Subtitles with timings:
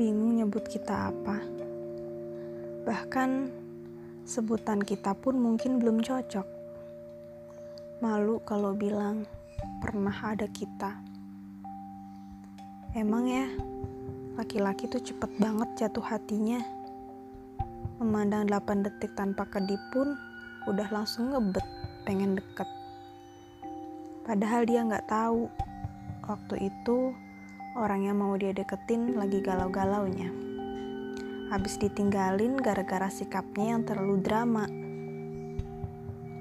[0.00, 1.44] bingung nyebut kita apa.
[2.88, 3.52] Bahkan
[4.24, 6.48] sebutan kita pun mungkin belum cocok.
[8.00, 9.28] Malu kalau bilang
[9.84, 10.96] pernah ada kita.
[12.96, 13.44] Emang ya,
[14.40, 16.64] laki-laki tuh cepet banget jatuh hatinya.
[18.00, 20.16] Memandang 8 detik tanpa kedip pun
[20.64, 21.68] udah langsung ngebet,
[22.08, 22.66] pengen deket.
[24.24, 25.52] Padahal dia nggak tahu
[26.24, 27.12] waktu itu
[27.78, 30.26] orang yang mau dia deketin lagi galau-galaunya.
[31.54, 34.66] Habis ditinggalin gara-gara sikapnya yang terlalu drama.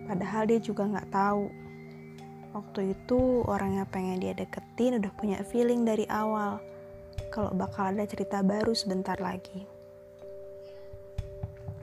[0.10, 1.46] Padahal dia juga nggak tahu.
[2.50, 6.58] Waktu itu orang yang pengen dia deketin udah punya feeling dari awal
[7.30, 9.70] kalau bakal ada cerita baru sebentar lagi.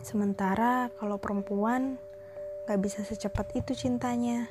[0.02, 1.98] Sementara kalau perempuan
[2.66, 4.50] gak bisa secepat itu cintanya.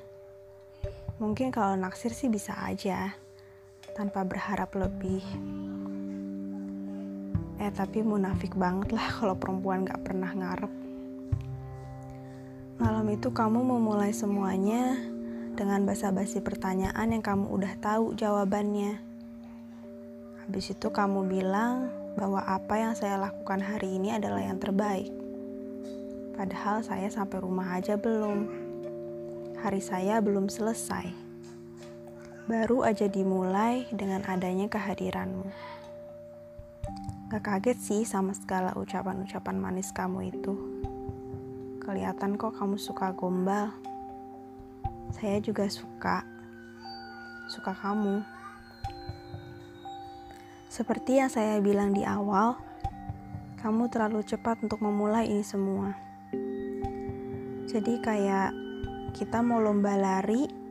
[1.19, 3.24] Mungkin kalau naksir sih bisa aja
[3.95, 5.23] tanpa berharap lebih.
[7.55, 10.73] Eh tapi munafik banget lah kalau perempuan gak pernah ngarep.
[12.75, 14.99] Malam itu kamu memulai semuanya
[15.55, 18.99] dengan basa-basi pertanyaan yang kamu udah tahu jawabannya.
[20.43, 21.87] Habis itu kamu bilang
[22.19, 25.07] bahwa apa yang saya lakukan hari ini adalah yang terbaik.
[26.35, 28.43] Padahal saya sampai rumah aja belum.
[29.63, 31.24] Hari saya belum selesai
[32.45, 35.49] baru aja dimulai dengan adanya kehadiranmu.
[37.33, 40.53] Gak kaget sih sama segala ucapan-ucapan manis kamu itu.
[41.81, 43.73] Kelihatan kok kamu suka gombal.
[45.17, 46.21] Saya juga suka.
[47.49, 48.21] Suka kamu.
[50.69, 52.61] Seperti yang saya bilang di awal,
[53.57, 55.97] kamu terlalu cepat untuk memulai ini semua.
[57.65, 58.53] Jadi kayak
[59.17, 60.64] kita mau lomba lari,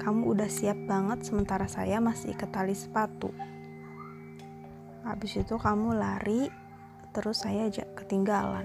[0.00, 3.28] kamu udah siap banget sementara saya masih ke tali sepatu.
[5.04, 6.48] Habis itu kamu lari,
[7.12, 8.64] terus saya ketinggalan.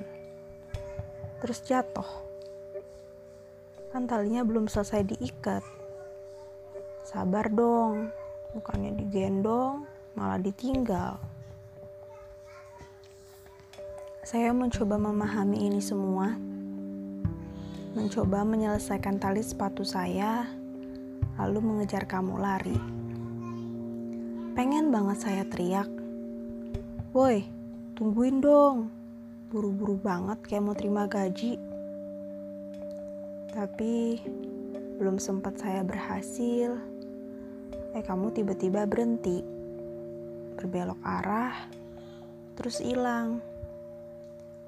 [1.44, 2.08] Terus jatuh.
[3.92, 5.64] Kan talinya belum selesai diikat.
[7.04, 8.16] Sabar dong,
[8.56, 9.84] bukannya digendong,
[10.16, 11.20] malah ditinggal.
[14.24, 16.32] Saya mencoba memahami ini semua,
[17.94, 20.65] mencoba menyelesaikan tali sepatu saya
[21.36, 22.78] lalu mengejar kamu lari.
[24.56, 25.92] Pengen banget saya teriak,
[27.16, 27.48] Woi,
[27.96, 28.92] tungguin dong.
[29.48, 31.56] Buru-buru banget kayak mau terima gaji.
[33.56, 34.20] Tapi
[35.00, 36.76] belum sempat saya berhasil.
[37.96, 39.40] Eh kamu tiba-tiba berhenti.
[40.60, 41.56] Berbelok arah,
[42.60, 43.40] terus hilang.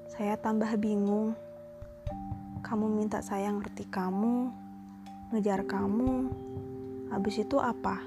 [0.08, 1.36] Saya tambah bingung.
[2.64, 4.48] Kamu minta saya ngerti kamu,
[5.28, 6.32] ngejar kamu,
[7.12, 8.00] habis itu apa?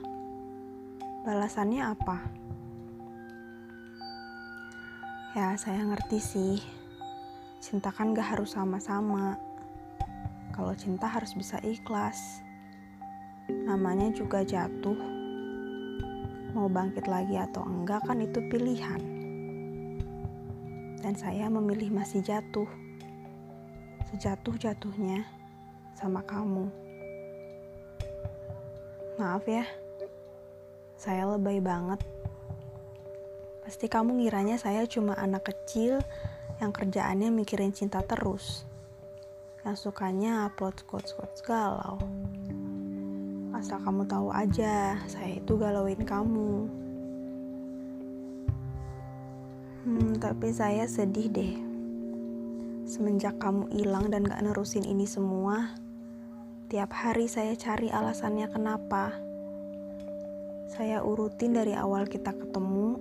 [1.22, 2.18] Balasannya apa?
[5.38, 6.58] Ya, saya ngerti sih.
[7.62, 9.38] Cinta kan gak harus sama-sama.
[10.50, 12.42] Kalau cinta harus bisa ikhlas.
[13.70, 14.98] Namanya juga jatuh.
[16.58, 19.02] Mau bangkit lagi atau enggak kan itu pilihan.
[21.06, 22.68] Dan saya memilih masih jatuh.
[24.10, 25.22] Sejatuh-jatuhnya
[25.94, 26.91] sama kamu.
[29.22, 29.70] Maaf ya,
[30.98, 32.02] saya lebay banget.
[33.62, 36.02] Pasti kamu ngiranya saya cuma anak kecil
[36.58, 38.66] yang kerjaannya mikirin cinta terus.
[39.62, 42.02] Yang sukanya upload quotes-quotes galau.
[43.54, 46.66] Asal kamu tahu aja, saya itu galauin kamu.
[49.86, 51.54] Hmm, tapi saya sedih deh.
[52.90, 55.78] Semenjak kamu hilang dan gak nerusin ini semua,
[56.72, 59.20] Tiap hari saya cari alasannya kenapa.
[60.72, 62.96] Saya urutin dari awal kita ketemu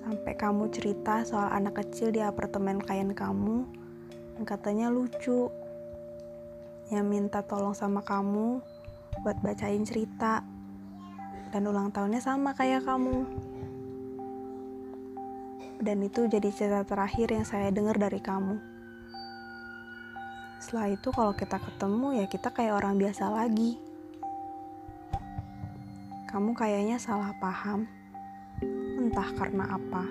[0.00, 3.68] sampai kamu cerita soal anak kecil di apartemen klien kamu
[4.32, 5.52] yang katanya lucu.
[6.88, 8.64] Yang minta tolong sama kamu
[9.20, 10.40] buat bacain cerita.
[11.52, 13.28] Dan ulang tahunnya sama kayak kamu.
[15.84, 18.72] Dan itu jadi cerita terakhir yang saya dengar dari kamu
[20.74, 23.78] setelah itu kalau kita ketemu ya kita kayak orang biasa lagi.
[26.26, 27.86] Kamu kayaknya salah paham.
[28.98, 30.02] Entah karena apa.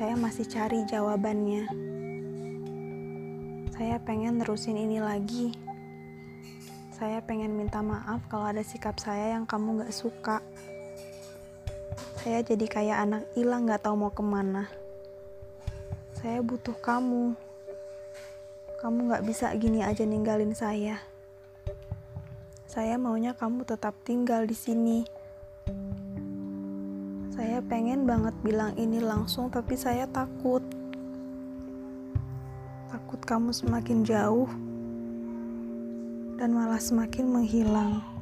[0.00, 1.68] Saya masih cari jawabannya.
[3.76, 5.52] Saya pengen nerusin ini lagi.
[6.96, 10.40] Saya pengen minta maaf kalau ada sikap saya yang kamu gak suka.
[12.24, 14.72] Saya jadi kayak anak hilang gak tahu mau ke mana.
[16.16, 17.36] Saya butuh kamu
[18.78, 21.02] kamu gak bisa gini aja ninggalin saya.
[22.70, 25.02] Saya maunya kamu tetap tinggal di sini.
[27.34, 30.62] Saya pengen banget bilang ini langsung, tapi saya takut.
[32.86, 34.46] Takut kamu semakin jauh
[36.38, 38.17] dan malah semakin menghilang.